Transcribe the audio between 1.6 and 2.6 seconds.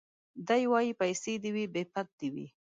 بې پت دي وي